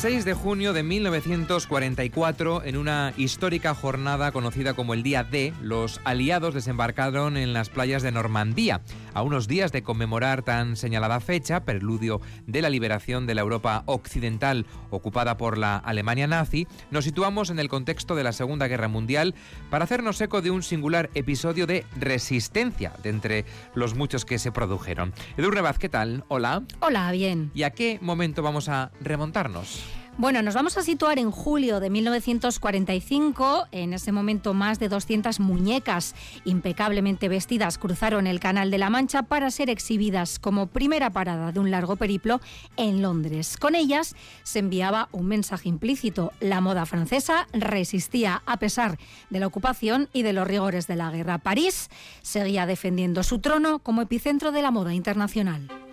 6 0.00 0.24
de 0.24 0.32
junio 0.32 0.72
de 0.72 0.82
1944, 0.82 2.64
en 2.64 2.78
una 2.78 3.12
histórica 3.18 3.74
jornada 3.74 4.32
conocida 4.32 4.72
como 4.72 4.94
el 4.94 5.02
Día 5.02 5.24
D, 5.24 5.52
los 5.60 6.00
aliados 6.04 6.54
desembarcaron 6.54 7.36
en 7.36 7.52
las 7.52 7.68
playas 7.68 8.02
de 8.02 8.10
Normandía. 8.10 8.80
A 9.12 9.22
unos 9.22 9.48
días 9.48 9.72
de 9.72 9.82
conmemorar 9.82 10.42
tan 10.42 10.76
señalada 10.76 11.20
fecha, 11.20 11.64
preludio 11.64 12.20
de 12.46 12.62
la 12.62 12.70
liberación 12.70 13.26
de 13.26 13.34
la 13.34 13.40
Europa 13.40 13.82
occidental 13.86 14.66
ocupada 14.90 15.36
por 15.36 15.58
la 15.58 15.76
Alemania 15.76 16.26
nazi, 16.26 16.66
nos 16.90 17.04
situamos 17.04 17.50
en 17.50 17.58
el 17.58 17.68
contexto 17.68 18.14
de 18.14 18.24
la 18.24 18.32
Segunda 18.32 18.68
Guerra 18.68 18.88
Mundial 18.88 19.34
para 19.70 19.84
hacernos 19.84 20.20
eco 20.20 20.42
de 20.42 20.50
un 20.50 20.62
singular 20.62 21.10
episodio 21.14 21.66
de 21.66 21.84
resistencia 21.98 22.92
de 23.02 23.10
entre 23.10 23.44
los 23.74 23.94
muchos 23.94 24.24
que 24.24 24.38
se 24.38 24.52
produjeron. 24.52 25.12
Edurne 25.36 25.60
Vaz, 25.60 25.78
¿qué 25.78 25.88
tal? 25.88 26.24
Hola. 26.28 26.62
Hola, 26.80 27.10
bien. 27.12 27.50
¿Y 27.54 27.64
a 27.64 27.70
qué 27.70 27.98
momento 28.00 28.42
vamos 28.42 28.68
a 28.68 28.92
remontarnos? 29.00 29.99
Bueno, 30.20 30.42
nos 30.42 30.52
vamos 30.52 30.76
a 30.76 30.82
situar 30.82 31.18
en 31.18 31.30
julio 31.30 31.80
de 31.80 31.88
1945. 31.88 33.68
En 33.72 33.94
ese 33.94 34.12
momento, 34.12 34.52
más 34.52 34.78
de 34.78 34.90
200 34.90 35.40
muñecas 35.40 36.14
impecablemente 36.44 37.30
vestidas 37.30 37.78
cruzaron 37.78 38.26
el 38.26 38.38
Canal 38.38 38.70
de 38.70 38.76
la 38.76 38.90
Mancha 38.90 39.22
para 39.22 39.50
ser 39.50 39.70
exhibidas 39.70 40.38
como 40.38 40.66
primera 40.66 41.08
parada 41.08 41.52
de 41.52 41.60
un 41.60 41.70
largo 41.70 41.96
periplo 41.96 42.42
en 42.76 43.00
Londres. 43.00 43.56
Con 43.56 43.74
ellas 43.74 44.14
se 44.42 44.58
enviaba 44.58 45.08
un 45.12 45.24
mensaje 45.24 45.70
implícito. 45.70 46.32
La 46.38 46.60
moda 46.60 46.84
francesa 46.84 47.46
resistía 47.54 48.42
a 48.44 48.58
pesar 48.58 48.98
de 49.30 49.40
la 49.40 49.46
ocupación 49.46 50.10
y 50.12 50.22
de 50.22 50.34
los 50.34 50.46
rigores 50.46 50.86
de 50.86 50.96
la 50.96 51.10
guerra. 51.10 51.38
París 51.38 51.88
seguía 52.20 52.66
defendiendo 52.66 53.22
su 53.22 53.38
trono 53.38 53.78
como 53.78 54.02
epicentro 54.02 54.52
de 54.52 54.60
la 54.60 54.70
moda 54.70 54.92
internacional. 54.92 55.89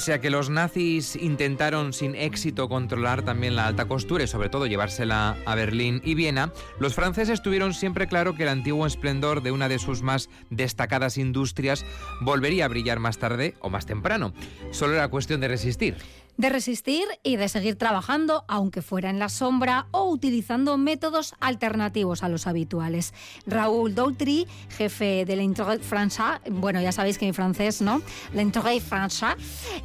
Pese 0.00 0.18
que 0.18 0.30
los 0.30 0.48
nazis 0.48 1.14
intentaron 1.14 1.92
sin 1.92 2.14
éxito 2.14 2.70
controlar 2.70 3.22
también 3.22 3.54
la 3.54 3.66
alta 3.66 3.86
costura 3.86 4.24
y 4.24 4.26
sobre 4.26 4.48
todo 4.48 4.64
llevársela 4.64 5.36
a 5.44 5.54
Berlín 5.54 6.00
y 6.02 6.14
Viena, 6.14 6.54
los 6.78 6.94
franceses 6.94 7.42
tuvieron 7.42 7.74
siempre 7.74 8.06
claro 8.06 8.34
que 8.34 8.44
el 8.44 8.48
antiguo 8.48 8.86
esplendor 8.86 9.42
de 9.42 9.52
una 9.52 9.68
de 9.68 9.78
sus 9.78 10.00
más 10.00 10.30
destacadas 10.48 11.18
industrias 11.18 11.84
volvería 12.22 12.64
a 12.64 12.68
brillar 12.68 12.98
más 12.98 13.18
tarde 13.18 13.56
o 13.60 13.68
más 13.68 13.84
temprano. 13.84 14.32
Solo 14.70 14.94
era 14.94 15.08
cuestión 15.08 15.42
de 15.42 15.48
resistir 15.48 15.98
de 16.36 16.48
resistir 16.48 17.04
y 17.22 17.36
de 17.36 17.48
seguir 17.48 17.76
trabajando, 17.76 18.44
aunque 18.48 18.82
fuera 18.82 19.10
en 19.10 19.18
la 19.18 19.28
sombra 19.28 19.86
o 19.90 20.10
utilizando 20.10 20.76
métodos 20.78 21.34
alternativos 21.40 22.22
a 22.22 22.28
los 22.28 22.46
habituales. 22.46 23.14
Raúl 23.46 23.94
Doutry, 23.94 24.46
jefe 24.76 25.24
de 25.24 25.36
l'Internet 25.36 25.82
Français, 25.82 26.40
bueno, 26.50 26.80
ya 26.80 26.92
sabéis 26.92 27.18
que 27.18 27.26
en 27.26 27.34
francés, 27.34 27.82
¿no? 27.82 28.02
L'Internet 28.32 28.82
Français, 28.82 29.36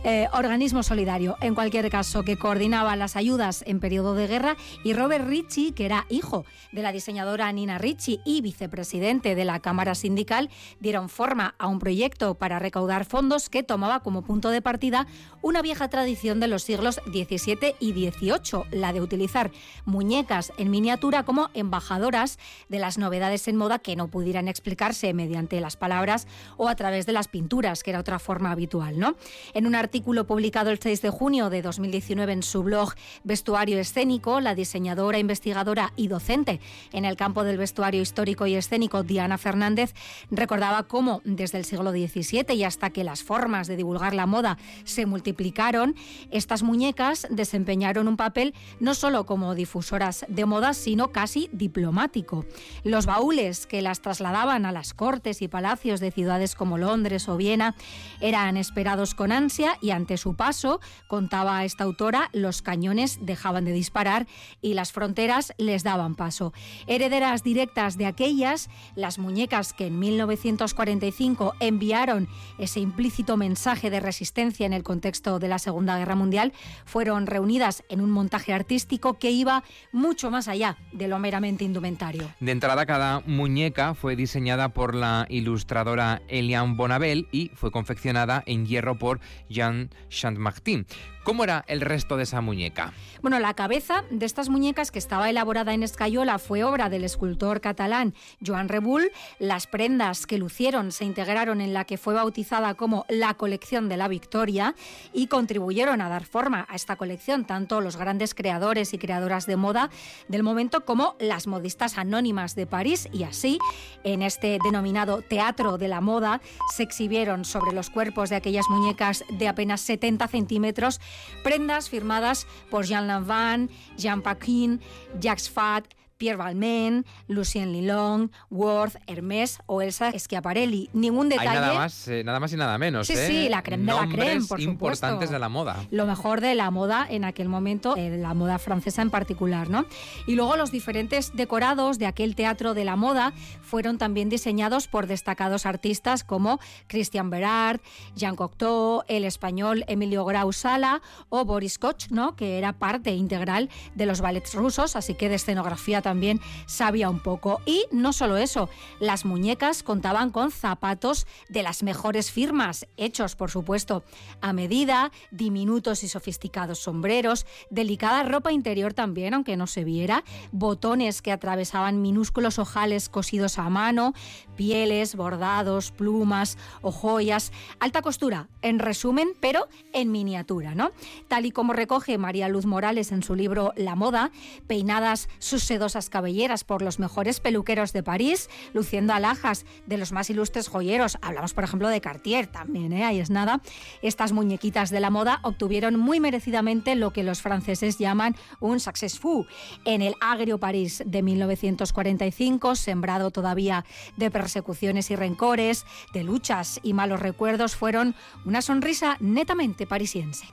eh, 0.03 0.28
organismo 0.33 0.83
solidario, 0.83 1.38
en 1.41 1.56
cualquier 1.56 1.89
caso, 1.89 2.23
que 2.23 2.38
coordinaba 2.38 2.95
las 2.95 3.16
ayudas 3.16 3.63
en 3.67 3.79
periodo 3.79 4.16
de 4.16 4.27
guerra, 4.27 4.56
y 4.83 4.94
Robert 4.94 5.27
Ritchie, 5.27 5.73
que 5.73 5.85
era 5.85 6.06
hijo 6.09 6.45
de 6.72 6.81
la 6.81 6.91
diseñadora 6.91 7.51
Nina 7.51 7.77
Ritchie 7.77 8.19
y 8.25 8.41
vicepresidente 8.41 9.35
de 9.35 9.45
la 9.45 9.59
Cámara 9.59 9.95
Sindical, 9.95 10.50
dieron 10.79 11.09
forma 11.09 11.56
a 11.57 11.67
un 11.67 11.79
proyecto 11.79 12.35
para 12.35 12.59
recaudar 12.59 13.06
fondos 13.06 13.50
que 13.50 13.63
tomaba 13.63 14.01
como 14.01 14.23
punto 14.23 14.50
de 14.50 14.62
partida 14.62 15.07
una 15.41 15.62
vieja 15.62 15.89
tradición 15.89 16.34
de 16.40 16.47
los 16.47 16.63
siglos 16.63 17.01
XVII 17.06 17.75
y 17.79 17.91
XVIII, 17.94 18.63
la 18.72 18.94
de 18.94 19.01
utilizar 19.01 19.51
muñecas 19.85 20.51
en 20.57 20.69
miniatura 20.69 21.23
como 21.23 21.50
embajadoras 21.53 22.40
de 22.69 22.79
las 22.79 22.97
novedades 22.97 23.47
en 23.47 23.56
moda 23.56 23.79
que 23.79 23.96
no 23.96 24.07
pudieran 24.07 24.47
explicarse 24.47 25.13
mediante 25.13 25.59
las 25.62 25.78
palabras 25.78 26.28
o 26.57 26.68
a 26.68 26.75
través 26.75 27.06
de 27.06 27.13
las 27.13 27.28
pinturas, 27.28 27.84
que 27.84 27.91
era 27.91 28.00
otra 28.00 28.19
forma 28.19 28.51
habitual. 28.51 29.00
¿no? 29.00 29.16
En 29.53 29.68
un 29.68 29.75
artículo 29.75 30.25
publicado 30.28 30.69
el 30.69 30.79
6 30.79 31.01
de 31.01 31.09
junio 31.09 31.50
de 31.50 31.62
2019 31.62 32.34
en 32.34 32.44
su 32.44 32.63
blog 32.63 32.94
Vestuario 33.24 33.79
Escénico, 33.79 34.40
la 34.40 34.56
diseñadora, 34.56 35.19
investigadora 35.19 35.94
y 35.95 36.07
docente 36.07 36.59
en 36.91 37.06
el 37.06 37.16
campo 37.16 37.44
del 37.44 37.57
vestuario 37.57 38.01
histórico 38.01 38.47
y 38.47 38.56
escénico 38.56 39.03
Diana 39.03 39.38
Fernández 39.38 39.94
recordaba 40.31 40.84
cómo 40.84 41.22
desde 41.24 41.57
el 41.57 41.66
siglo 41.66 41.91
XVII 41.91 42.53
y 42.53 42.63
hasta 42.63 42.90
que 42.90 43.03
las 43.03 43.24
formas 43.24 43.68
de 43.68 43.75
divulgar 43.75 44.13
la 44.13 44.25
moda 44.25 44.57
se 44.84 45.06
multiplicaron, 45.06 45.95
estas 46.31 46.63
muñecas 46.63 47.28
desempeñaron 47.30 48.08
un 48.08 48.18
papel 48.18 48.53
no 48.80 48.94
solo 48.94 49.25
como 49.25 49.56
difusoras 49.56 50.25
de 50.28 50.46
moda, 50.46 50.74
sino 50.74 51.12
casi 51.12 51.50
diplomático. 51.52 52.46
Los 52.84 53.06
baúles 53.06 53.68
que 53.68 53.81
las 53.81 54.02
trasladaban 54.02 54.66
a 54.66 54.72
las 54.72 54.94
cortes 54.94 55.41
y 55.41 55.47
palacios 55.47 56.00
de 56.00 56.12
ciudades 56.12 56.56
como 56.56 56.78
Londres 56.78 57.30
o 57.30 57.38
Viena 57.38 57.75
eran 58.22 58.58
esperados 58.58 59.16
con 59.16 59.31
ansia 59.31 59.78
y 59.81 59.91
ante 59.91 60.18
su 60.18 60.36
paso, 60.36 60.80
contaba 61.08 61.63
esta 61.66 61.84
autora, 61.84 62.30
los 62.34 62.62
cañones 62.62 63.19
dejaban 63.22 63.66
de 63.66 63.72
disparar 63.72 64.28
y 64.62 64.74
las 64.74 64.92
fronteras 64.92 65.53
les 65.57 65.84
daban 65.84 66.16
paso. 66.16 66.53
Herederas 66.88 67.44
directas 67.44 67.97
de 67.97 68.06
aquellas, 68.06 68.69
las 68.96 69.19
muñecas 69.19 69.74
que 69.74 69.88
en 69.88 70.00
1945 70.00 71.53
enviaron 71.59 72.28
ese 72.57 72.80
implícito 72.80 73.38
mensaje 73.38 73.90
de 73.90 74.00
resistencia 74.00 74.66
en 74.66 74.74
el 74.74 74.84
contexto 74.84 75.40
de 75.40 75.47
la 75.47 75.59
Segunda 75.59 75.97
Guerra 75.97 76.14
Mundial 76.15 76.53
fueron 76.85 77.27
reunidas 77.27 77.83
en 77.89 78.01
un 78.01 78.11
montaje 78.11 78.53
artístico 78.53 79.15
que 79.15 79.31
iba 79.31 79.63
mucho 79.91 80.31
más 80.31 80.47
allá 80.47 80.77
de 80.91 81.07
lo 81.07 81.19
meramente 81.19 81.63
indumentario. 81.63 82.31
De 82.39 82.51
entrada, 82.51 82.85
cada 82.85 83.21
muñeca 83.25 83.93
fue 83.93 84.15
diseñada 84.15 84.69
por 84.69 84.95
la 84.95 85.25
ilustradora 85.29 86.21
Eliane 86.27 86.75
Bonabel 86.75 87.27
y 87.31 87.51
fue 87.55 87.71
confeccionada 87.71 88.43
en 88.45 88.65
hierro 88.65 88.97
por 88.97 89.19
Jean 89.49 89.89
Chantmartin. 90.09 90.85
¿Cómo 91.25 91.44
era 91.44 91.66
el 91.68 91.81
resto 91.81 92.18
de 92.18 92.24
esa 92.24 92.40
muñeca? 92.40 92.94
Bueno, 93.24 93.40
la 93.40 93.56
cabeza 93.56 94.03
de 94.12 94.28
estas 94.28 94.50
muñecas 94.50 94.91
que 94.91 95.00
estaba 95.00 95.28
elaborada 95.28 95.74
en 95.74 95.81
escayola 95.81 96.38
fue 96.38 96.63
obra 96.63 96.88
del 96.88 97.03
escultor 97.03 97.62
catalán 97.62 98.13
Joan 98.46 98.69
Rebull. 98.69 99.12
Las 99.40 99.66
prendas 99.66 100.28
que 100.28 100.38
lucieron 100.38 100.91
se 100.91 101.03
integraron 101.03 101.62
en 101.62 101.74
la 101.74 101.86
que 101.86 101.97
fue 101.97 102.13
bautizada 102.13 102.75
como 102.75 103.08
la 103.09 103.34
colección 103.34 103.90
de 103.90 103.97
la 103.97 104.08
Victoria 104.08 104.75
y 105.13 105.25
contribuyeron 105.25 106.00
a 106.00 106.09
dar 106.09 106.25
forma 106.25 106.68
a 106.69 106.75
esta 106.75 106.96
colección 106.96 107.46
tanto 107.46 107.81
los 107.81 107.97
grandes 107.97 108.36
creadores 108.36 108.94
y 108.94 109.00
creadoras 109.00 109.47
de 109.47 109.56
moda 109.56 109.90
del 110.28 110.44
momento 110.44 110.86
como 110.86 111.16
las 111.19 111.47
modistas 111.47 111.97
anónimas 111.97 112.53
de 112.53 112.68
París 112.68 113.09
y 113.12 113.24
así 113.24 113.57
en 114.04 114.21
este 114.21 114.60
denominado 114.63 115.24
teatro 115.24 115.80
de 115.80 115.88
la 115.88 116.01
moda 116.01 116.39
se 116.75 116.83
exhibieron 116.83 117.45
sobre 117.45 117.74
los 117.74 117.89
cuerpos 117.89 118.30
de 118.30 118.36
aquellas 118.36 118.66
muñecas 118.69 119.24
de 119.30 119.48
apenas 119.48 119.81
70 119.81 120.28
centímetros 120.28 121.01
prendas 121.44 121.89
firmadas 121.89 122.47
por 122.69 122.85
Jean 122.85 123.07
Lanvin, 123.07 123.69
Jean 123.97 124.21
Paquin, 124.21 124.81
Jacques 125.19 125.50
Fat, 125.50 125.85
Pierre 126.17 126.38
Balmain, 126.38 127.06
Lucien 127.27 127.73
Lilong, 127.73 128.29
Worth, 128.50 128.95
Hermès 129.07 129.59
o 129.65 129.81
Elsa 129.81 130.17
Schiaparelli. 130.17 130.89
Ningún 130.94 131.29
detalle. 131.29 131.50
Hay 131.50 131.56
nada 131.56 131.73
más, 131.73 132.07
eh, 132.07 132.23
nada 132.23 132.39
más 132.39 132.53
y 132.53 132.57
nada 132.57 132.77
menos. 132.77 133.07
Sí, 133.07 133.13
¿eh? 133.13 133.27
sí, 133.27 133.50
la 133.50 133.62
creme 133.63 133.91
de 133.91 134.00
la 134.00 134.07
creme, 134.07 134.45
por 134.45 134.62
importantes 134.62 135.29
de 135.29 135.39
la 135.39 135.50
moda. 135.50 135.85
Lo 135.91 136.06
mejor 136.06 136.41
de 136.41 136.56
la 136.56 136.71
moda 136.71 137.06
en 137.09 137.25
aquel 137.25 137.50
momento, 137.50 137.95
eh, 137.97 138.17
la 138.17 138.33
moda 138.33 138.59
francesa 138.59 139.01
en 139.01 139.09
particular, 139.09 139.69
¿no? 139.69 139.85
Y 140.25 140.35
luego 140.35 140.56
los 140.56 140.71
diferentes 140.71 141.35
decorados 141.35 142.00
de 142.00 142.06
aquel 142.06 142.35
teatro 142.35 142.73
de 142.73 142.85
la 142.85 142.95
moda 142.95 143.33
fueron 143.61 143.97
también 143.97 144.29
diseñados 144.29 144.88
por 144.88 145.07
destacados 145.07 145.65
artistas 145.65 146.23
como 146.23 146.59
Christian 146.88 147.29
Berard, 147.29 147.81
Jean 148.15 148.35
Cocteau, 148.35 149.03
el 149.07 149.25
español 149.25 149.83
Emilio 149.88 150.23
Grau 150.25 150.53
Sala 150.53 151.01
o 151.29 151.44
Boris 151.44 151.77
Koch, 151.77 152.09
¿no? 152.09 152.35
Que 152.35 152.57
era 152.57 152.73
parte 152.73 153.11
integral 153.11 153.69
de 153.95 154.06
los 154.06 154.21
ballets 154.21 154.53
rusos, 154.53 154.95
así 154.95 155.15
que 155.15 155.29
de 155.29 155.35
escenografía 155.35 156.01
también 156.06 156.40
sabía 156.68 157.10
un 157.10 157.19
poco. 157.19 157.62
Y 157.66 157.86
no 157.90 158.13
solo 158.13 158.38
eso, 158.38 158.69
las 159.00 159.25
muñecas 159.25 159.81
contaban 159.81 160.30
con 160.30 160.52
zapatos 160.52 161.25
de 161.50 161.63
las 161.63 161.81
mejores 161.81 162.31
firmas, 162.31 162.86
hechos, 162.96 163.36
por 163.36 163.50
supuesto, 163.50 164.04
a 164.40 164.54
medida, 164.54 165.12
diminutos 165.31 166.04
y 166.04 166.07
sofisticados 166.07 166.78
sombreros, 166.78 167.48
delicada 167.72 168.22
ropa 168.22 168.52
interior 168.52 168.94
también, 168.94 169.34
aunque 169.34 169.57
no 169.57 169.66
se 169.66 169.84
viera, 169.84 170.24
botones 170.52 171.24
que 171.24 171.31
atravesaban 171.31 172.04
minúsculos 172.04 172.60
ojales 172.60 173.10
cosidos 173.10 173.57
a 173.57 173.68
mano, 173.72 174.13
pieles, 174.56 175.16
bordados, 175.16 175.90
plumas 175.90 176.60
o 176.84 176.92
joyas, 176.92 177.52
alta 177.80 178.04
costura, 178.04 178.48
en 178.62 178.78
resumen, 178.78 179.30
pero 179.40 179.68
en 179.92 180.12
miniatura, 180.12 180.75
¿no? 180.75 180.92
Tal 181.28 181.48
y 181.48 181.52
como 181.52 181.74
recoge 181.74 182.19
María 182.19 182.48
Luz 182.48 182.68
Morales 182.68 183.12
en 183.12 183.24
su 183.24 183.34
libro 183.34 183.74
La 183.75 183.96
moda, 183.96 184.30
peinadas 184.68 185.30
sus 185.40 185.63
cabelleras 186.09 186.63
por 186.63 186.81
los 186.81 187.00
mejores 187.00 187.39
peluqueros 187.39 187.94
de 187.94 188.03
París, 188.03 188.50
luciendo 188.74 189.13
alhajas 189.13 189.65
de 189.86 189.97
los 189.97 190.12
más 190.12 190.30
ilustres 190.30 190.68
joyeros, 190.68 191.18
hablamos 191.21 191.53
por 191.53 191.63
ejemplo 191.63 191.88
de 191.88 192.01
Cartier 192.01 192.47
también, 192.47 192.92
¿eh? 192.94 193.06
ahí 193.06 193.19
es 193.19 193.30
nada, 193.30 193.62
estas 194.01 194.33
muñequitas 194.33 194.89
de 194.89 195.00
la 195.00 195.09
moda 195.09 195.39
obtuvieron 195.44 195.97
muy 195.97 196.19
merecidamente 196.19 196.95
lo 196.95 197.12
que 197.12 197.24
los 197.24 197.42
franceses 197.42 197.97
llaman 197.97 198.36
un 198.59 198.80
successful 198.80 199.47
en 199.86 200.01
el 200.01 200.15
agrio 200.19 200.59
París 200.59 201.01
de 201.06 201.24
1945, 201.24 202.75
sembrado 202.75 203.31
todavía 203.31 203.86
de 204.18 204.30
persecuciones 204.30 205.12
y 205.12 205.15
rencores, 205.15 205.86
de 206.13 206.24
luchas 206.24 206.80
y 206.83 206.94
malos 206.94 207.19
recuerdos, 207.21 207.75
fueron 207.75 208.15
una 208.45 208.62
sonrisa 208.62 209.18
netamente 209.19 209.88
parisiense. 209.88 210.47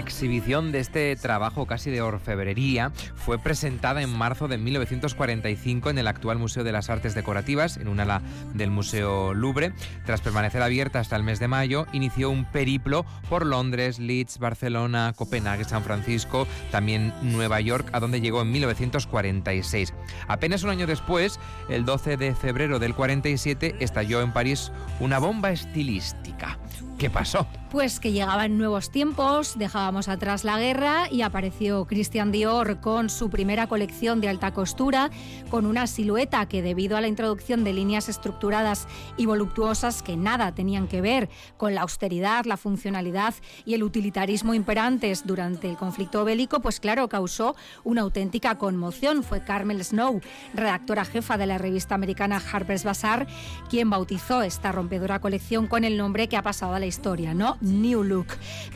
Exhibición 0.00 0.72
de 0.72 0.80
este 0.80 1.14
trabajo 1.14 1.66
casi 1.66 1.90
de 1.90 2.02
orfebrería 2.02 2.90
fue 3.14 3.38
presentada 3.38 4.02
en 4.02 4.10
marzo 4.10 4.48
de 4.48 4.58
1945 4.58 5.90
en 5.90 5.98
el 5.98 6.08
actual 6.08 6.38
Museo 6.38 6.64
de 6.64 6.72
las 6.72 6.90
Artes 6.90 7.14
Decorativas, 7.14 7.76
en 7.76 7.86
un 7.86 8.00
ala 8.00 8.22
del 8.54 8.70
Museo 8.70 9.34
Louvre. 9.34 9.72
Tras 10.04 10.20
permanecer 10.20 10.62
abierta 10.62 10.98
hasta 10.98 11.16
el 11.16 11.22
mes 11.22 11.38
de 11.38 11.48
mayo, 11.48 11.86
inició 11.92 12.30
un 12.30 12.44
periplo 12.44 13.06
por 13.28 13.46
Londres, 13.46 13.98
Leeds, 13.98 14.38
Barcelona, 14.38 15.12
Copenhague, 15.16 15.64
San 15.64 15.84
Francisco, 15.84 16.46
también 16.70 17.14
Nueva 17.22 17.60
York, 17.60 17.88
a 17.92 18.00
donde 18.00 18.20
llegó 18.20 18.42
en 18.42 18.50
1946. 18.50 19.94
Apenas 20.26 20.64
un 20.64 20.70
año 20.70 20.86
después, 20.86 21.38
el 21.68 21.84
12 21.84 22.16
de 22.16 22.34
febrero 22.34 22.78
del 22.78 22.94
47, 22.94 23.76
estalló 23.80 24.22
en 24.22 24.32
París 24.32 24.72
una 24.98 25.18
bomba 25.18 25.50
estilística. 25.50 26.58
¿Qué 27.00 27.08
pasó? 27.08 27.46
Pues 27.70 27.98
que 28.00 28.10
llegaban 28.10 28.58
nuevos 28.58 28.90
tiempos, 28.90 29.56
dejábamos 29.56 30.08
atrás 30.08 30.42
la 30.42 30.58
guerra 30.58 31.04
y 31.08 31.22
apareció 31.22 31.86
Christian 31.86 32.32
Dior 32.32 32.80
con 32.80 33.08
su 33.08 33.30
primera 33.30 33.68
colección 33.68 34.20
de 34.20 34.28
alta 34.28 34.52
costura, 34.52 35.08
con 35.50 35.66
una 35.66 35.86
silueta 35.86 36.46
que 36.46 36.62
debido 36.62 36.96
a 36.96 37.00
la 37.00 37.06
introducción 37.06 37.62
de 37.62 37.72
líneas 37.72 38.08
estructuradas 38.08 38.88
y 39.16 39.26
voluptuosas 39.26 40.02
que 40.02 40.16
nada 40.16 40.52
tenían 40.52 40.88
que 40.88 41.00
ver 41.00 41.30
con 41.56 41.76
la 41.76 41.82
austeridad, 41.82 42.44
la 42.44 42.56
funcionalidad 42.56 43.34
y 43.64 43.74
el 43.74 43.84
utilitarismo 43.84 44.52
imperantes 44.52 45.24
durante 45.24 45.70
el 45.70 45.76
conflicto 45.76 46.24
bélico, 46.24 46.60
pues 46.60 46.80
claro, 46.80 47.08
causó 47.08 47.54
una 47.84 48.02
auténtica 48.02 48.58
conmoción. 48.58 49.22
Fue 49.22 49.44
Carmel 49.44 49.82
Snow, 49.84 50.20
redactora 50.54 51.04
jefa 51.04 51.38
de 51.38 51.46
la 51.46 51.56
revista 51.56 51.94
americana 51.94 52.42
Harper's 52.52 52.82
Bazaar, 52.82 53.28
quien 53.70 53.88
bautizó 53.88 54.42
esta 54.42 54.72
rompedora 54.72 55.20
colección 55.20 55.68
con 55.68 55.84
el 55.84 55.96
nombre 55.96 56.28
que 56.28 56.36
ha 56.36 56.42
pasado 56.42 56.74
a 56.74 56.80
la 56.80 56.89
historia, 56.90 57.32
¿no? 57.32 57.56
New 57.62 58.04
Look. 58.04 58.26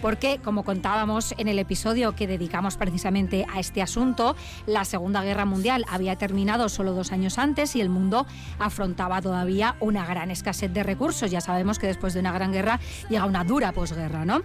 Porque, 0.00 0.40
como 0.42 0.64
contábamos 0.64 1.34
en 1.36 1.48
el 1.48 1.58
episodio 1.58 2.14
que 2.14 2.26
dedicamos 2.26 2.76
precisamente 2.76 3.44
a 3.52 3.60
este 3.60 3.82
asunto, 3.82 4.36
la 4.66 4.86
Segunda 4.86 5.22
Guerra 5.22 5.44
Mundial 5.44 5.84
había 5.90 6.16
terminado 6.16 6.70
solo 6.70 6.94
dos 6.94 7.12
años 7.12 7.38
antes 7.38 7.76
y 7.76 7.82
el 7.82 7.90
mundo 7.90 8.26
afrontaba 8.58 9.20
todavía 9.20 9.76
una 9.80 10.06
gran 10.06 10.30
escasez 10.30 10.72
de 10.72 10.82
recursos. 10.82 11.30
Ya 11.30 11.40
sabemos 11.40 11.78
que 11.78 11.86
después 11.86 12.14
de 12.14 12.20
una 12.20 12.32
gran 12.32 12.52
guerra 12.52 12.80
llega 13.10 13.26
una 13.26 13.44
dura 13.44 13.72
posguerra, 13.72 14.24
¿no? 14.24 14.42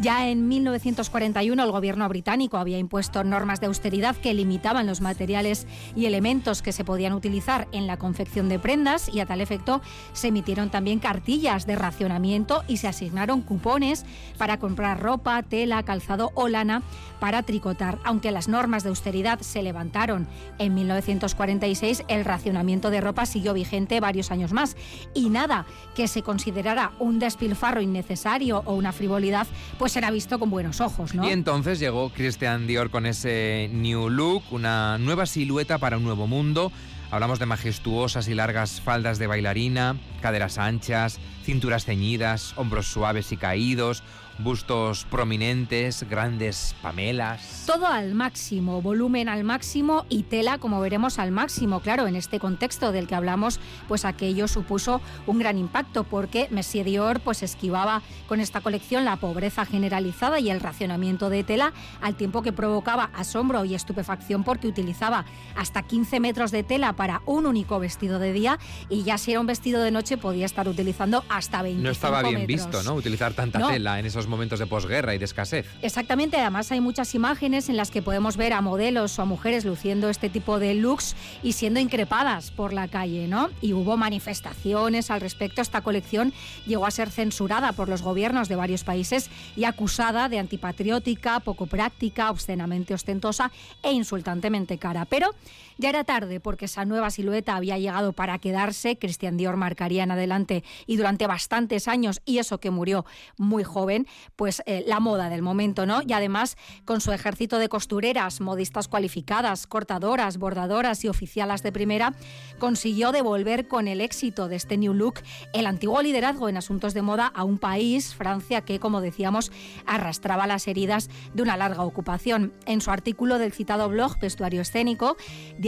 Ya 0.00 0.28
en 0.28 0.48
1941 0.48 1.62
el 1.62 1.70
gobierno 1.70 2.08
británico 2.08 2.56
había 2.56 2.78
impuesto 2.78 3.24
normas 3.24 3.60
de 3.60 3.66
austeridad 3.66 4.16
que 4.16 4.32
limitaban 4.34 4.86
los 4.86 5.00
materiales 5.00 5.66
y 5.96 6.06
elementos 6.06 6.62
que 6.62 6.72
se 6.72 6.84
podían 6.84 7.12
utilizar 7.12 7.68
en 7.72 7.86
la 7.86 7.96
confección 7.96 8.48
de 8.48 8.58
prendas 8.58 9.08
y 9.12 9.20
a 9.20 9.26
tal 9.26 9.40
efecto 9.40 9.82
se 10.12 10.28
emitieron 10.28 10.70
también 10.70 10.98
cartillas 10.98 11.66
de 11.66 11.76
racionamiento 11.76 12.62
y 12.68 12.78
se 12.78 12.88
asignaron 12.88 13.07
asignaron 13.08 13.40
cupones 13.40 14.04
para 14.36 14.58
comprar 14.58 15.00
ropa, 15.00 15.42
tela, 15.42 15.82
calzado 15.82 16.30
o 16.34 16.48
lana 16.48 16.82
para 17.20 17.42
tricotar. 17.42 17.98
Aunque 18.04 18.30
las 18.30 18.48
normas 18.48 18.82
de 18.82 18.90
austeridad 18.90 19.40
se 19.40 19.62
levantaron 19.62 20.26
en 20.58 20.74
1946, 20.74 22.04
el 22.08 22.24
racionamiento 22.24 22.90
de 22.90 23.00
ropa 23.00 23.24
siguió 23.24 23.54
vigente 23.54 23.98
varios 24.00 24.30
años 24.30 24.52
más. 24.52 24.76
Y 25.14 25.30
nada 25.30 25.64
que 25.96 26.06
se 26.06 26.22
considerara 26.22 26.92
un 26.98 27.18
despilfarro 27.18 27.80
innecesario 27.80 28.62
o 28.66 28.74
una 28.74 28.92
frivolidad, 28.92 29.46
pues 29.78 29.96
era 29.96 30.10
visto 30.10 30.38
con 30.38 30.50
buenos 30.50 30.80
ojos. 30.82 31.14
Y 31.14 31.30
entonces 31.30 31.78
llegó 31.78 32.10
Christian 32.10 32.66
Dior 32.66 32.90
con 32.90 33.06
ese 33.06 33.70
New 33.72 34.10
Look, 34.10 34.42
una 34.50 34.98
nueva 34.98 35.24
silueta 35.24 35.78
para 35.78 35.96
un 35.96 36.04
nuevo 36.04 36.26
mundo. 36.26 36.70
Hablamos 37.10 37.38
de 37.38 37.46
majestuosas 37.46 38.28
y 38.28 38.34
largas 38.34 38.82
faldas 38.82 39.18
de 39.18 39.26
bailarina, 39.26 39.96
caderas 40.20 40.58
anchas, 40.58 41.18
cinturas 41.42 41.86
ceñidas, 41.86 42.52
hombros 42.56 42.86
suaves 42.86 43.32
y 43.32 43.38
caídos, 43.38 44.02
bustos 44.38 45.04
prominentes, 45.04 46.04
grandes 46.08 46.74
pamelas. 46.82 47.64
Todo 47.66 47.86
al 47.86 48.14
máximo, 48.14 48.80
volumen 48.80 49.28
al 49.28 49.44
máximo 49.44 50.06
y 50.08 50.22
tela, 50.22 50.58
como 50.58 50.80
veremos, 50.80 51.18
al 51.18 51.32
máximo. 51.32 51.80
Claro, 51.80 52.06
en 52.06 52.16
este 52.16 52.38
contexto 52.38 52.92
del 52.92 53.06
que 53.06 53.14
hablamos, 53.14 53.60
pues 53.88 54.04
aquello 54.04 54.48
supuso 54.48 55.00
un 55.26 55.38
gran 55.38 55.58
impacto 55.58 56.04
porque 56.04 56.48
Messier 56.50 56.86
Dior 56.86 57.20
pues 57.20 57.42
esquivaba 57.42 58.02
con 58.28 58.40
esta 58.40 58.60
colección 58.60 59.04
la 59.04 59.16
pobreza 59.16 59.64
generalizada 59.64 60.40
y 60.40 60.50
el 60.50 60.60
racionamiento 60.60 61.30
de 61.30 61.44
tela 61.44 61.72
al 62.00 62.14
tiempo 62.14 62.42
que 62.42 62.52
provocaba 62.52 63.10
asombro 63.14 63.64
y 63.64 63.74
estupefacción 63.74 64.44
porque 64.44 64.68
utilizaba 64.68 65.24
hasta 65.56 65.82
15 65.82 66.20
metros 66.20 66.50
de 66.50 66.62
tela 66.62 66.94
para 66.94 67.22
un 67.26 67.46
único 67.46 67.78
vestido 67.80 68.18
de 68.18 68.32
día 68.32 68.58
y 68.88 69.02
ya 69.02 69.18
si 69.18 69.32
era 69.32 69.40
un 69.40 69.46
vestido 69.46 69.82
de 69.82 69.90
noche 69.90 70.16
podía 70.16 70.46
estar 70.46 70.68
utilizando 70.68 71.24
hasta 71.28 71.62
20 71.62 71.82
No 71.82 71.90
estaba 71.90 72.22
bien 72.22 72.46
visto, 72.46 72.82
¿no? 72.82 72.94
Utilizar 72.94 73.34
tanta 73.34 73.66
tela 73.66 73.98
en 73.98 74.06
esos 74.06 74.27
momentos 74.28 74.58
de 74.58 74.66
posguerra 74.66 75.14
y 75.14 75.18
de 75.18 75.24
escasez. 75.24 75.66
Exactamente, 75.82 76.36
además 76.36 76.70
hay 76.72 76.80
muchas 76.80 77.14
imágenes 77.14 77.68
en 77.68 77.76
las 77.76 77.90
que 77.90 78.02
podemos 78.02 78.36
ver 78.36 78.52
a 78.52 78.60
modelos 78.60 79.18
o 79.18 79.22
a 79.22 79.24
mujeres 79.24 79.64
luciendo 79.64 80.08
este 80.08 80.28
tipo 80.28 80.58
de 80.58 80.74
looks 80.74 81.16
y 81.42 81.52
siendo 81.52 81.80
increpadas 81.80 82.50
por 82.50 82.72
la 82.72 82.88
calle, 82.88 83.28
¿no? 83.28 83.50
Y 83.60 83.72
hubo 83.72 83.96
manifestaciones 83.96 85.10
al 85.10 85.20
respecto. 85.20 85.62
Esta 85.62 85.80
colección 85.80 86.32
llegó 86.66 86.86
a 86.86 86.90
ser 86.90 87.10
censurada 87.10 87.72
por 87.72 87.88
los 87.88 88.02
gobiernos 88.02 88.48
de 88.48 88.56
varios 88.56 88.84
países 88.84 89.30
y 89.56 89.64
acusada 89.64 90.28
de 90.28 90.38
antipatriótica, 90.38 91.40
poco 91.40 91.66
práctica, 91.66 92.30
obscenamente 92.30 92.94
ostentosa 92.94 93.50
e 93.82 93.92
insultantemente 93.92 94.78
cara. 94.78 95.04
Pero 95.04 95.34
ya 95.78 95.88
era 95.88 96.04
tarde 96.04 96.40
porque 96.40 96.66
esa 96.66 96.84
nueva 96.84 97.10
silueta 97.10 97.56
había 97.56 97.78
llegado 97.78 98.12
para 98.12 98.38
quedarse. 98.38 98.98
Christian 98.98 99.36
Dior 99.36 99.56
marcaría 99.56 100.02
en 100.02 100.10
adelante 100.10 100.64
y 100.86 100.96
durante 100.96 101.26
bastantes 101.26 101.88
años, 101.88 102.20
y 102.24 102.38
eso 102.38 102.58
que 102.58 102.70
murió 102.70 103.06
muy 103.36 103.64
joven, 103.64 104.06
pues 104.36 104.62
eh, 104.66 104.84
la 104.86 105.00
moda 105.00 105.30
del 105.30 105.42
momento, 105.42 105.86
¿no? 105.86 106.00
Y 106.06 106.12
además 106.12 106.56
con 106.84 107.00
su 107.00 107.12
ejército 107.12 107.58
de 107.58 107.68
costureras, 107.68 108.40
modistas 108.40 108.88
cualificadas, 108.88 109.66
cortadoras, 109.66 110.38
bordadoras 110.38 111.04
y 111.04 111.08
oficialas 111.08 111.62
de 111.62 111.72
primera, 111.72 112.14
consiguió 112.58 113.12
devolver 113.12 113.68
con 113.68 113.88
el 113.88 114.00
éxito 114.00 114.48
de 114.48 114.56
este 114.56 114.76
New 114.76 114.94
Look 114.94 115.20
el 115.52 115.66
antiguo 115.66 116.02
liderazgo 116.02 116.48
en 116.48 116.56
asuntos 116.56 116.94
de 116.94 117.02
moda 117.02 117.26
a 117.26 117.44
un 117.44 117.58
país, 117.58 118.14
Francia, 118.14 118.62
que, 118.62 118.80
como 118.80 119.00
decíamos, 119.00 119.52
arrastraba 119.86 120.46
las 120.46 120.66
heridas 120.66 121.08
de 121.34 121.42
una 121.42 121.56
larga 121.56 121.82
ocupación. 121.82 122.52
En 122.66 122.80
su 122.80 122.90
artículo 122.90 123.38
del 123.38 123.52
citado 123.52 123.88
blog 123.88 124.18
Vestuario 124.18 124.62
Escénico, 124.62 125.16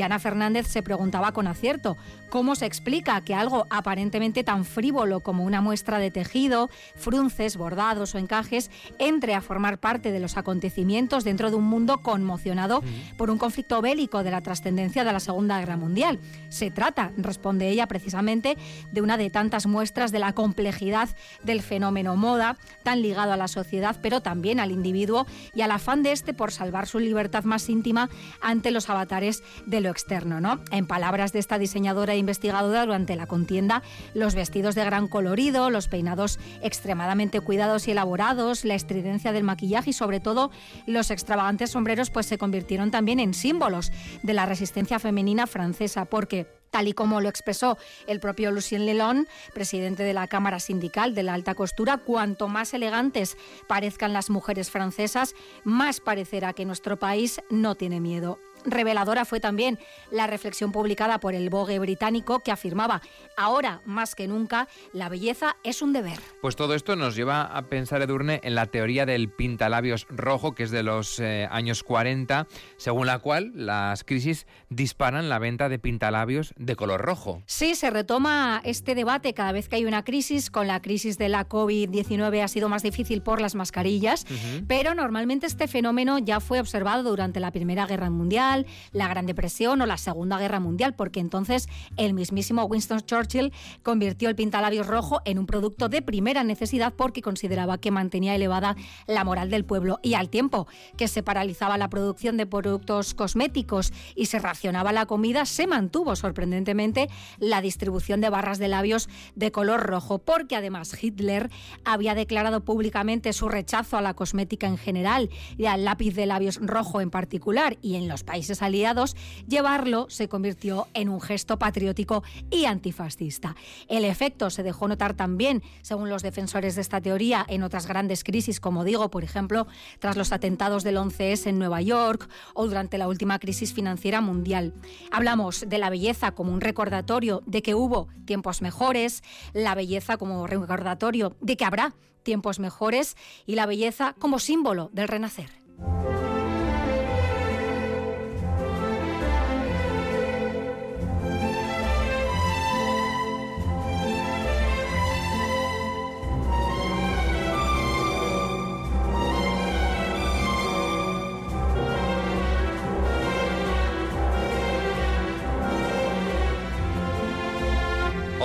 Diana 0.00 0.18
Fernández 0.18 0.66
se 0.66 0.82
preguntaba 0.82 1.32
con 1.32 1.46
acierto 1.46 1.98
cómo 2.30 2.54
se 2.54 2.64
explica 2.64 3.20
que 3.20 3.34
algo 3.34 3.66
aparentemente 3.68 4.42
tan 4.44 4.64
frívolo 4.64 5.20
como 5.20 5.44
una 5.44 5.60
muestra 5.60 5.98
de 5.98 6.10
tejido, 6.10 6.70
frunces, 6.94 7.58
bordados 7.58 8.14
o 8.14 8.18
encajes 8.18 8.70
entre 8.98 9.34
a 9.34 9.42
formar 9.42 9.78
parte 9.78 10.10
de 10.10 10.20
los 10.20 10.38
acontecimientos 10.38 11.24
dentro 11.24 11.50
de 11.50 11.56
un 11.56 11.64
mundo 11.64 11.98
conmocionado 11.98 12.82
por 13.18 13.30
un 13.30 13.36
conflicto 13.36 13.82
bélico 13.82 14.22
de 14.22 14.30
la 14.30 14.40
trascendencia 14.40 15.04
de 15.04 15.12
la 15.12 15.20
Segunda 15.20 15.58
Guerra 15.58 15.76
Mundial. 15.76 16.18
Se 16.48 16.70
trata, 16.70 17.12
responde 17.18 17.68
ella 17.68 17.86
precisamente, 17.86 18.56
de 18.92 19.02
una 19.02 19.18
de 19.18 19.28
tantas 19.28 19.66
muestras 19.66 20.12
de 20.12 20.20
la 20.20 20.32
complejidad 20.32 21.10
del 21.42 21.60
fenómeno 21.60 22.16
moda, 22.16 22.56
tan 22.84 23.02
ligado 23.02 23.34
a 23.34 23.36
la 23.36 23.48
sociedad, 23.48 23.96
pero 24.00 24.22
también 24.22 24.60
al 24.60 24.70
individuo 24.70 25.26
y 25.52 25.60
al 25.60 25.72
afán 25.72 26.02
de 26.02 26.12
este 26.12 26.32
por 26.32 26.52
salvar 26.52 26.86
su 26.86 27.00
libertad 27.00 27.44
más 27.44 27.68
íntima 27.68 28.08
ante 28.40 28.70
los 28.70 28.88
avatares 28.88 29.42
de 29.66 29.82
lo 29.82 29.89
externo. 29.90 30.40
¿no? 30.40 30.60
En 30.70 30.86
palabras 30.86 31.32
de 31.32 31.38
esta 31.38 31.58
diseñadora 31.58 32.14
e 32.14 32.18
investigadora 32.18 32.86
durante 32.86 33.16
la 33.16 33.26
contienda, 33.26 33.82
los 34.14 34.34
vestidos 34.34 34.74
de 34.74 34.84
gran 34.84 35.08
colorido, 35.08 35.70
los 35.70 35.88
peinados 35.88 36.38
extremadamente 36.62 37.40
cuidados 37.40 37.88
y 37.88 37.92
elaborados, 37.92 38.64
la 38.64 38.74
estridencia 38.74 39.32
del 39.32 39.44
maquillaje 39.44 39.90
y 39.90 39.94
sobre 39.94 40.20
todo 40.20 40.50
los 40.86 41.10
extravagantes 41.10 41.70
sombreros 41.70 42.10
pues 42.10 42.26
se 42.26 42.38
convirtieron 42.38 42.90
también 42.90 43.20
en 43.20 43.34
símbolos 43.34 43.92
de 44.22 44.34
la 44.34 44.46
resistencia 44.46 44.98
femenina 44.98 45.46
francesa 45.46 46.04
porque 46.04 46.46
tal 46.70 46.88
y 46.88 46.92
como 46.92 47.20
lo 47.20 47.28
expresó 47.28 47.76
el 48.06 48.20
propio 48.20 48.50
Lucien 48.50 48.86
Lelon, 48.86 49.26
presidente 49.52 50.02
de 50.02 50.14
la 50.14 50.28
Cámara 50.28 50.60
Sindical 50.60 51.14
de 51.14 51.22
la 51.22 51.34
Alta 51.34 51.54
Costura, 51.54 51.98
cuanto 51.98 52.48
más 52.48 52.74
elegantes 52.74 53.36
parezcan 53.68 54.12
las 54.12 54.30
mujeres 54.30 54.70
francesas, 54.70 55.34
más 55.64 56.00
parecerá 56.00 56.52
que 56.52 56.64
nuestro 56.64 56.98
país 56.98 57.40
no 57.50 57.74
tiene 57.74 58.00
miedo. 58.00 58.38
Reveladora 58.64 59.24
fue 59.24 59.40
también 59.40 59.78
la 60.10 60.26
reflexión 60.26 60.72
publicada 60.72 61.20
por 61.20 61.34
el 61.34 61.50
Vogue 61.50 61.78
británico 61.78 62.40
que 62.40 62.52
afirmaba, 62.52 63.00
ahora 63.36 63.80
más 63.84 64.14
que 64.14 64.28
nunca, 64.28 64.68
la 64.92 65.08
belleza 65.08 65.56
es 65.64 65.82
un 65.82 65.92
deber. 65.92 66.18
Pues 66.40 66.56
todo 66.56 66.74
esto 66.74 66.96
nos 66.96 67.16
lleva 67.16 67.44
a 67.44 67.62
pensar, 67.62 68.02
Edurne, 68.02 68.40
en 68.42 68.54
la 68.54 68.66
teoría 68.66 69.06
del 69.06 69.30
pintalabios 69.30 70.06
rojo, 70.10 70.54
que 70.54 70.64
es 70.64 70.70
de 70.70 70.82
los 70.82 71.18
eh, 71.20 71.48
años 71.50 71.82
40, 71.82 72.46
según 72.76 73.06
la 73.06 73.18
cual 73.18 73.52
las 73.54 74.04
crisis 74.04 74.46
disparan 74.68 75.28
la 75.28 75.38
venta 75.38 75.68
de 75.68 75.78
pintalabios 75.78 76.52
de 76.56 76.76
color 76.76 77.00
rojo. 77.00 77.42
Sí, 77.46 77.74
se 77.74 77.90
retoma 77.90 78.60
este 78.64 78.94
debate 78.94 79.32
cada 79.34 79.52
vez 79.52 79.68
que 79.68 79.76
hay 79.76 79.84
una 79.84 80.04
crisis. 80.04 80.50
Con 80.50 80.66
la 80.66 80.82
crisis 80.82 81.18
de 81.18 81.28
la 81.28 81.48
COVID-19 81.48 82.42
ha 82.42 82.48
sido 82.48 82.68
más 82.68 82.82
difícil 82.82 83.22
por 83.22 83.40
las 83.40 83.54
mascarillas, 83.54 84.26
pero 84.66 84.94
normalmente 84.94 85.46
este 85.46 85.68
fenómeno 85.68 86.18
ya 86.18 86.40
fue 86.40 86.60
observado 86.60 87.02
durante 87.02 87.40
la 87.40 87.50
Primera 87.50 87.86
Guerra 87.86 88.10
Mundial 88.10 88.49
la 88.92 89.08
Gran 89.08 89.26
Depresión 89.26 89.80
o 89.80 89.86
la 89.86 89.96
Segunda 89.96 90.38
Guerra 90.38 90.60
Mundial, 90.60 90.94
porque 90.94 91.20
entonces 91.20 91.68
el 91.96 92.14
mismísimo 92.14 92.64
Winston 92.64 93.00
Churchill 93.00 93.52
convirtió 93.82 94.28
el 94.28 94.36
pintalabios 94.36 94.86
rojo 94.86 95.20
en 95.24 95.38
un 95.38 95.46
producto 95.46 95.88
de 95.88 96.02
primera 96.02 96.44
necesidad 96.44 96.92
porque 96.92 97.22
consideraba 97.22 97.78
que 97.78 97.90
mantenía 97.90 98.34
elevada 98.34 98.76
la 99.06 99.24
moral 99.24 99.50
del 99.50 99.64
pueblo 99.64 99.98
y 100.02 100.14
al 100.14 100.28
tiempo 100.28 100.66
que 100.96 101.08
se 101.08 101.22
paralizaba 101.22 101.78
la 101.78 101.88
producción 101.88 102.36
de 102.36 102.46
productos 102.46 103.14
cosméticos 103.14 103.92
y 104.16 104.26
se 104.26 104.38
racionaba 104.38 104.92
la 104.92 105.06
comida, 105.06 105.46
se 105.46 105.66
mantuvo 105.66 106.16
sorprendentemente 106.16 107.08
la 107.38 107.60
distribución 107.60 108.20
de 108.20 108.30
barras 108.30 108.58
de 108.58 108.68
labios 108.68 109.08
de 109.34 109.52
color 109.52 109.82
rojo, 109.82 110.18
porque 110.18 110.56
además 110.56 110.96
Hitler 111.00 111.50
había 111.84 112.14
declarado 112.14 112.64
públicamente 112.64 113.32
su 113.32 113.48
rechazo 113.48 113.96
a 113.96 114.02
la 114.02 114.14
cosmética 114.14 114.66
en 114.66 114.78
general 114.78 115.30
y 115.56 115.66
al 115.66 115.84
lápiz 115.84 116.14
de 116.14 116.26
labios 116.26 116.58
rojo 116.60 117.00
en 117.00 117.10
particular 117.10 117.78
y 117.82 117.96
en 117.96 118.08
los 118.08 118.24
países 118.24 118.39
aliados, 118.62 119.16
llevarlo 119.46 120.06
se 120.08 120.28
convirtió 120.28 120.88
en 120.94 121.08
un 121.08 121.20
gesto 121.20 121.58
patriótico 121.58 122.22
y 122.50 122.64
antifascista. 122.64 123.54
El 123.88 124.04
efecto 124.04 124.50
se 124.50 124.62
dejó 124.62 124.88
notar 124.88 125.14
también, 125.14 125.62
según 125.82 126.08
los 126.08 126.22
defensores 126.22 126.74
de 126.74 126.80
esta 126.80 127.00
teoría, 127.00 127.44
en 127.48 127.62
otras 127.62 127.86
grandes 127.86 128.24
crisis, 128.24 128.60
como 128.60 128.84
digo, 128.84 129.10
por 129.10 129.24
ejemplo, 129.24 129.66
tras 129.98 130.16
los 130.16 130.32
atentados 130.32 130.84
del 130.84 130.96
11S 130.96 131.46
en 131.46 131.58
Nueva 131.58 131.80
York 131.82 132.28
o 132.54 132.66
durante 132.66 132.98
la 132.98 133.08
última 133.08 133.38
crisis 133.38 133.72
financiera 133.72 134.20
mundial. 134.20 134.74
Hablamos 135.10 135.64
de 135.68 135.78
la 135.78 135.90
belleza 135.90 136.32
como 136.32 136.52
un 136.52 136.60
recordatorio 136.60 137.42
de 137.46 137.62
que 137.62 137.74
hubo 137.74 138.08
tiempos 138.24 138.62
mejores, 138.62 139.22
la 139.52 139.74
belleza 139.74 140.16
como 140.16 140.46
recordatorio 140.46 141.36
de 141.40 141.56
que 141.56 141.64
habrá 141.64 141.94
tiempos 142.22 142.58
mejores 142.58 143.16
y 143.46 143.54
la 143.54 143.66
belleza 143.66 144.14
como 144.18 144.38
símbolo 144.38 144.90
del 144.92 145.08
renacer. 145.08 145.50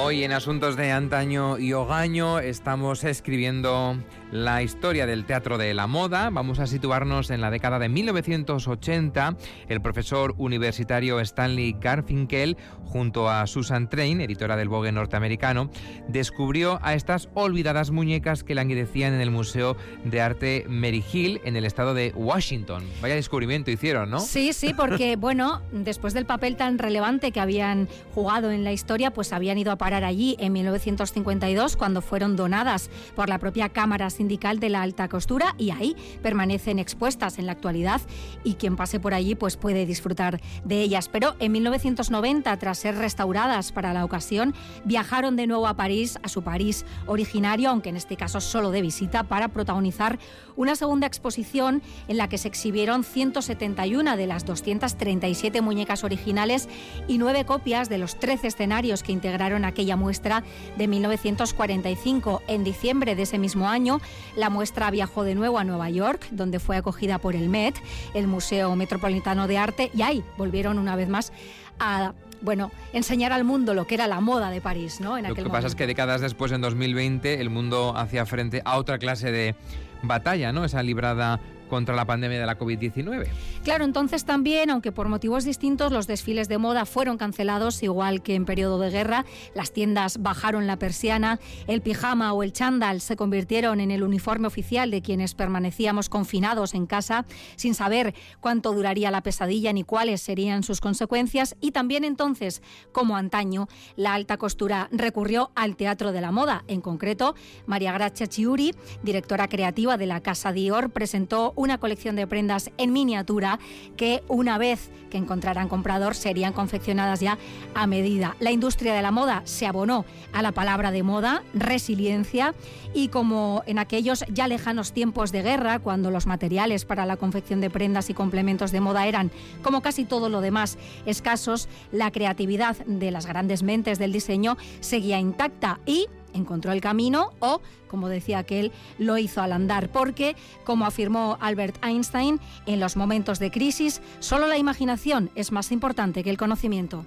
Hoy 0.07 0.23
en 0.23 0.33
Asuntos 0.33 0.77
de 0.77 0.91
Antaño 0.91 1.57
y 1.57 1.73
Ogaño 1.73 2.37
estamos 2.37 3.03
escribiendo 3.03 3.97
la 4.35 4.61
historia 4.61 5.05
del 5.05 5.25
teatro 5.25 5.57
de 5.57 5.73
la 5.73 5.87
moda. 5.87 6.29
Vamos 6.29 6.59
a 6.59 6.67
situarnos 6.67 7.29
en 7.29 7.39
la 7.39 7.49
década 7.49 7.79
de 7.79 7.87
1980. 7.87 9.37
El 9.69 9.81
profesor 9.81 10.35
universitario 10.37 11.21
Stanley 11.21 11.77
Garfinkel, 11.79 12.57
junto 12.83 13.29
a 13.29 13.47
Susan 13.47 13.89
Train, 13.89 14.19
editora 14.19 14.57
del 14.57 14.67
Vogue 14.67 14.91
norteamericano, 14.91 15.69
descubrió 16.09 16.79
a 16.81 16.95
estas 16.95 17.29
olvidadas 17.33 17.91
muñecas 17.91 18.43
que 18.43 18.55
languidecían 18.55 19.13
en 19.13 19.21
el 19.21 19.31
Museo 19.31 19.77
de 20.03 20.19
Arte 20.19 20.65
Mary 20.67 21.03
Hill 21.13 21.39
en 21.45 21.55
el 21.55 21.63
estado 21.63 21.93
de 21.93 22.11
Washington. 22.15 22.83
Vaya 23.01 23.15
descubrimiento 23.15 23.71
hicieron, 23.71 24.09
¿no? 24.09 24.19
Sí, 24.19 24.51
sí, 24.51 24.73
porque 24.73 25.15
bueno, 25.17 25.61
después 25.71 26.13
del 26.13 26.25
papel 26.25 26.57
tan 26.57 26.77
relevante 26.77 27.31
que 27.31 27.39
habían 27.39 27.87
jugado 28.13 28.51
en 28.51 28.65
la 28.65 28.73
historia, 28.73 29.11
pues 29.11 29.31
habían 29.31 29.57
ido 29.57 29.71
a 29.71 29.77
parar 29.77 30.03
allí 30.03 30.35
en 30.39 30.51
1952 30.51 31.77
cuando 31.77 32.01
fueron 32.01 32.35
donadas 32.35 32.89
por 33.15 33.29
la 33.29 33.39
propia 33.39 33.69
Cámara 33.69 34.09
Sindical 34.25 34.59
de 34.59 34.69
la 34.69 34.81
Alta 34.81 35.07
Costura 35.07 35.53
y 35.59 35.69
ahí 35.69 35.95
permanecen 36.23 36.79
expuestas 36.79 37.37
en 37.37 37.45
la 37.45 37.51
actualidad 37.51 38.01
y 38.43 38.55
quien 38.55 38.75
pase 38.75 38.99
por 38.99 39.13
allí 39.13 39.35
pues 39.35 39.55
puede 39.55 39.85
disfrutar 39.85 40.41
de 40.63 40.81
ellas. 40.81 41.09
Pero 41.09 41.35
en 41.37 41.51
1990, 41.51 42.57
tras 42.57 42.79
ser 42.79 42.95
restauradas 42.95 43.71
para 43.71 43.93
la 43.93 44.03
ocasión, 44.03 44.55
viajaron 44.83 45.35
de 45.35 45.45
nuevo 45.45 45.67
a 45.67 45.75
París, 45.75 46.17
a 46.23 46.27
su 46.27 46.41
París 46.41 46.87
originario, 47.05 47.69
aunque 47.69 47.89
en 47.89 47.97
este 47.97 48.17
caso 48.17 48.41
solo 48.41 48.71
de 48.71 48.81
visita, 48.81 49.21
para 49.25 49.49
protagonizar 49.49 50.17
una 50.55 50.75
segunda 50.75 51.05
exposición 51.05 51.83
en 52.07 52.17
la 52.17 52.27
que 52.27 52.39
se 52.39 52.47
exhibieron 52.47 53.03
171 53.03 54.17
de 54.17 54.25
las 54.25 54.43
237 54.43 55.61
muñecas 55.61 56.03
originales 56.03 56.67
y 57.07 57.19
nueve 57.19 57.45
copias 57.45 57.89
de 57.89 57.99
los 57.99 58.19
13 58.19 58.47
escenarios 58.47 59.03
que 59.03 59.11
integraron 59.11 59.65
aquella 59.65 59.95
muestra 59.95 60.43
de 60.77 60.87
1945. 60.87 62.41
En 62.47 62.63
diciembre 62.63 63.15
de 63.15 63.21
ese 63.21 63.37
mismo 63.37 63.69
año, 63.69 63.99
la 64.35 64.49
muestra 64.49 64.91
viajó 64.91 65.23
de 65.23 65.35
nuevo 65.35 65.59
a 65.59 65.63
Nueva 65.63 65.89
York, 65.89 66.27
donde 66.31 66.59
fue 66.59 66.77
acogida 66.77 67.17
por 67.19 67.35
el 67.35 67.49
Met, 67.49 67.75
el 68.13 68.27
Museo 68.27 68.75
Metropolitano 68.75 69.47
de 69.47 69.57
Arte, 69.57 69.91
y 69.93 70.01
ahí 70.01 70.23
volvieron 70.37 70.79
una 70.79 70.95
vez 70.95 71.09
más 71.09 71.31
a 71.79 72.13
bueno, 72.41 72.71
enseñar 72.93 73.31
al 73.31 73.43
mundo 73.43 73.73
lo 73.73 73.87
que 73.87 73.95
era 73.95 74.07
la 74.07 74.19
moda 74.19 74.49
de 74.49 74.61
París, 74.61 74.99
¿no? 74.99 75.19
lo 75.19 75.33
que 75.33 75.43
pasa 75.45 75.67
es 75.67 75.75
que 75.75 75.87
décadas 75.87 76.21
después, 76.21 76.51
en 76.51 76.61
2020, 76.61 77.41
el 77.41 77.49
mundo 77.49 77.93
hacía 77.95 78.25
frente 78.25 78.61
a 78.65 78.77
otra 78.77 78.99
clase 78.99 79.31
de 79.31 79.55
batalla, 80.03 80.51
¿no? 80.51 80.65
Esa 80.65 80.83
librada 80.83 81.39
contra 81.69 81.95
la 81.95 82.05
pandemia 82.05 82.39
de 82.39 82.45
la 82.45 82.57
COVID-19. 82.57 83.27
Claro, 83.63 83.85
entonces 83.85 84.25
también, 84.25 84.69
aunque 84.69 84.91
por 84.91 85.07
motivos 85.07 85.43
distintos, 85.43 85.91
los 85.91 86.07
desfiles 86.07 86.47
de 86.47 86.57
moda 86.57 86.85
fueron 86.85 87.17
cancelados, 87.17 87.81
igual 87.83 88.21
que 88.21 88.35
en 88.35 88.45
periodo 88.45 88.79
de 88.79 88.89
guerra, 88.89 89.25
las 89.53 89.71
tiendas 89.71 90.21
bajaron 90.21 90.67
la 90.67 90.77
persiana, 90.77 91.39
el 91.67 91.81
pijama 91.81 92.33
o 92.33 92.43
el 92.43 92.53
chándal 92.53 93.01
se 93.01 93.15
convirtieron 93.15 93.79
en 93.79 93.91
el 93.91 94.03
uniforme 94.03 94.47
oficial 94.47 94.91
de 94.91 95.01
quienes 95.01 95.33
permanecíamos 95.33 96.09
confinados 96.09 96.73
en 96.73 96.85
casa, 96.85 97.25
sin 97.55 97.75
saber 97.75 98.13
cuánto 98.39 98.73
duraría 98.73 99.11
la 99.11 99.21
pesadilla 99.21 99.73
ni 99.73 99.83
cuáles 99.83 100.21
serían 100.21 100.63
sus 100.63 100.81
consecuencias, 100.81 101.55
y 101.61 101.71
también 101.71 102.03
entonces, 102.03 102.61
como 102.91 103.17
antaño, 103.17 103.67
la 103.95 104.13
alta 104.13 104.37
costura 104.37 104.89
recurrió 104.91 105.51
al 105.55 105.75
teatro 105.75 106.11
de 106.11 106.21
la 106.21 106.31
moda. 106.31 106.63
En 106.67 106.81
concreto, 106.81 107.35
María 107.65 107.91
Gracia 107.93 108.27
Chiuri, 108.27 108.73
directora 109.03 109.47
creativa 109.47 109.97
de 109.97 110.05
la 110.05 110.21
Casa 110.21 110.51
Dior, 110.51 110.89
presentó 110.89 111.53
una 111.55 111.77
colección 111.77 112.15
de 112.15 112.27
prendas 112.27 112.71
en 112.77 112.93
miniatura 112.93 113.59
que 113.97 114.23
una 114.27 114.57
vez 114.57 114.89
que 115.09 115.17
encontraran 115.17 115.69
comprador 115.69 116.15
serían 116.15 116.53
confeccionadas 116.53 117.19
ya 117.19 117.37
a 117.73 117.87
medida. 117.87 118.35
La 118.39 118.51
industria 118.51 118.93
de 118.93 119.01
la 119.01 119.11
moda 119.11 119.41
se 119.45 119.65
abonó 119.65 120.05
a 120.33 120.41
la 120.41 120.51
palabra 120.51 120.91
de 120.91 121.03
moda, 121.03 121.43
resiliencia, 121.53 122.53
y 122.93 123.09
como 123.09 123.63
en 123.65 123.77
aquellos 123.77 124.25
ya 124.29 124.47
lejanos 124.47 124.93
tiempos 124.93 125.31
de 125.31 125.41
guerra, 125.41 125.79
cuando 125.79 126.11
los 126.11 126.27
materiales 126.27 126.85
para 126.85 127.05
la 127.05 127.17
confección 127.17 127.61
de 127.61 127.69
prendas 127.69 128.09
y 128.09 128.13
complementos 128.13 128.71
de 128.71 128.81
moda 128.81 129.07
eran, 129.07 129.31
como 129.61 129.81
casi 129.81 130.05
todo 130.05 130.29
lo 130.29 130.41
demás, 130.41 130.77
escasos, 131.05 131.67
la 131.91 132.11
creatividad 132.11 132.75
de 132.85 133.11
las 133.11 133.25
grandes 133.25 133.63
mentes 133.63 133.99
del 133.99 134.11
diseño 134.11 134.57
seguía 134.79 135.19
intacta 135.19 135.79
y 135.85 136.07
encontró 136.35 136.71
el 136.71 136.81
camino 136.81 137.31
o, 137.39 137.61
como 137.87 138.09
decía 138.09 138.39
aquel, 138.39 138.71
lo 138.99 139.17
hizo 139.17 139.41
al 139.41 139.51
andar, 139.53 139.89
porque, 139.89 140.35
como 140.63 140.85
afirmó 140.85 141.37
Albert 141.41 141.83
Einstein, 141.83 142.39
en 142.65 142.79
los 142.79 142.95
momentos 142.95 143.39
de 143.39 143.51
crisis, 143.51 144.01
solo 144.19 144.47
la 144.47 144.57
imaginación 144.57 145.31
es 145.35 145.51
más 145.51 145.71
importante 145.71 146.23
que 146.23 146.29
el 146.29 146.37
conocimiento. 146.37 147.05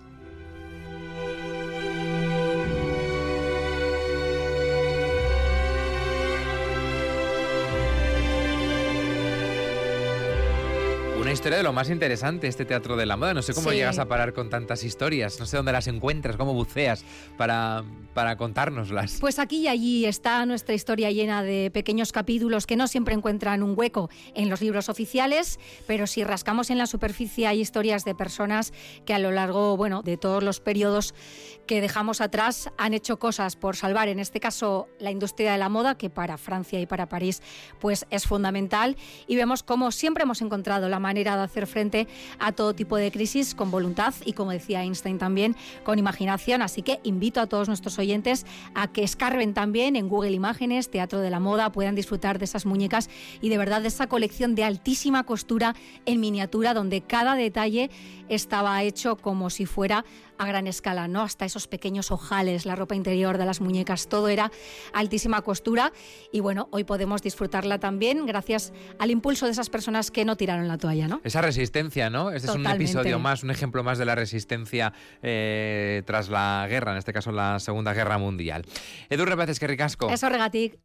Una 11.20 11.32
historia 11.32 11.58
de 11.58 11.64
lo 11.64 11.72
más 11.72 11.90
interesante, 11.90 12.46
este 12.46 12.64
teatro 12.64 12.96
de 12.96 13.04
la 13.04 13.16
moda. 13.16 13.34
No 13.34 13.42
sé 13.42 13.52
cómo 13.52 13.70
Sí. 13.70 13.76
llegas 13.76 13.98
a 13.98 14.06
parar 14.06 14.32
con 14.32 14.48
tantas 14.48 14.82
historias, 14.84 15.38
no 15.40 15.46
sé 15.46 15.56
dónde 15.58 15.72
las 15.72 15.86
encuentras, 15.88 16.36
cómo 16.36 16.54
buceas 16.54 17.04
para, 17.36 17.82
para 18.14 18.36
contárnoslas. 18.36 19.18
Pues 19.20 19.38
aquí 19.38 19.58
y 19.58 19.68
allí 19.68 20.04
está 20.06 20.44
nuestra 20.46 20.74
historia 20.74 21.10
llena 21.10 21.42
de 21.42 21.70
pequeños 21.70 22.10
capítulos 22.10 22.66
que 22.66 22.76
no 22.76 22.88
siempre 22.88 23.14
encuentran 23.14 23.62
un 23.62 23.74
hueco 23.76 24.10
en 24.34 24.50
los 24.50 24.60
libros 24.60 24.88
oficiales, 24.88 25.60
pero 25.86 26.06
si 26.06 26.24
rascamos 26.24 26.70
en 26.70 26.78
la 26.78 26.86
superficie 26.86 27.46
hay 27.46 27.60
historias 27.60 28.04
de 28.04 28.14
personas 28.14 28.72
que 29.04 29.14
a 29.14 29.18
lo 29.18 29.30
largo, 29.30 29.76
bueno, 29.76 30.02
de 30.02 30.16
todos 30.16 30.42
los 30.42 30.60
periodos 30.60 31.14
que 31.66 31.80
dejamos 31.80 32.20
atrás 32.20 32.70
han 32.78 32.94
hecho 32.94 33.18
cosas 33.18 33.54
por 33.54 33.76
salvar, 33.76 34.08
en 34.08 34.18
este 34.18 34.40
caso, 34.40 34.88
la 34.98 35.10
industria 35.10 35.52
de 35.52 35.58
la 35.58 35.68
moda, 35.68 35.96
que 35.96 36.10
para 36.10 36.38
Francia 36.38 36.80
y 36.80 36.86
para 36.86 37.08
París 37.08 37.42
pues 37.78 38.06
es 38.10 38.26
fundamental 38.26 38.96
y 39.26 39.36
vemos 39.36 39.62
cómo 39.62 39.92
siempre 39.92 40.24
hemos 40.24 40.42
encontrado 40.42 40.88
la 40.88 40.98
manera 40.98 41.36
de 41.36 41.42
hacer 41.42 41.66
frente 41.66 42.08
a 42.38 42.52
todo 42.52 42.74
tipo 42.74 42.96
de 42.96 43.12
crisis 43.12 43.54
con 43.54 43.70
voluntad 43.70 44.14
y 44.24 44.32
como 44.32 44.50
decía 44.50 44.82
Einstein 44.82 45.18
también 45.18 45.54
con 45.84 45.98
imaginación, 45.98 46.62
así 46.62 46.82
que 46.82 47.00
invito 47.04 47.40
a 47.40 47.46
todos 47.46 47.68
nuestros 47.68 47.98
oyentes 47.98 48.07
a 48.74 48.88
que 48.88 49.02
escarben 49.02 49.52
también 49.52 49.94
en 49.94 50.08
Google 50.08 50.32
Imágenes, 50.32 50.90
Teatro 50.90 51.20
de 51.20 51.28
la 51.28 51.40
Moda, 51.40 51.70
puedan 51.72 51.94
disfrutar 51.94 52.38
de 52.38 52.46
esas 52.46 52.64
muñecas 52.64 53.10
y 53.42 53.50
de 53.50 53.58
verdad 53.58 53.82
de 53.82 53.88
esa 53.88 54.06
colección 54.06 54.54
de 54.54 54.64
altísima 54.64 55.24
costura 55.24 55.74
en 56.06 56.20
miniatura 56.20 56.72
donde 56.72 57.02
cada 57.02 57.34
detalle 57.34 57.90
estaba 58.28 58.82
hecho 58.82 59.16
como 59.16 59.50
si 59.50 59.66
fuera 59.66 60.04
a 60.38 60.46
gran 60.46 60.66
escala, 60.66 61.08
¿no? 61.08 61.22
Hasta 61.22 61.44
esos 61.44 61.66
pequeños 61.66 62.10
ojales, 62.10 62.66
la 62.66 62.76
ropa 62.76 62.94
interior 62.94 63.38
de 63.38 63.44
las 63.44 63.60
muñecas, 63.60 64.08
todo 64.08 64.28
era 64.28 64.50
altísima 64.92 65.42
costura 65.42 65.92
y 66.32 66.40
bueno, 66.40 66.68
hoy 66.70 66.84
podemos 66.84 67.22
disfrutarla 67.22 67.78
también 67.78 68.26
gracias 68.26 68.72
al 68.98 69.10
impulso 69.10 69.46
de 69.46 69.52
esas 69.52 69.70
personas 69.70 70.10
que 70.10 70.24
no 70.24 70.36
tiraron 70.36 70.68
la 70.68 70.78
toalla, 70.78 71.08
¿no? 71.08 71.20
Esa 71.24 71.42
resistencia, 71.42 72.10
¿no? 72.10 72.30
Este 72.30 72.48
es 72.48 72.54
un 72.54 72.66
episodio 72.66 73.18
más, 73.18 73.42
un 73.42 73.50
ejemplo 73.50 73.82
más 73.82 73.98
de 73.98 74.04
la 74.04 74.14
resistencia 74.14 74.92
eh, 75.22 76.02
tras 76.06 76.28
la 76.28 76.66
guerra, 76.68 76.92
en 76.92 76.98
este 76.98 77.12
caso 77.12 77.32
la 77.32 77.58
Segunda 77.58 77.92
Guerra 77.92 78.18
Mundial. 78.18 78.64
Edu 79.08 79.24
Rebaces, 79.24 79.58
que 79.58 79.66
ricasco. 79.66 80.10
Eso 80.10 80.28
regatic. 80.28 80.76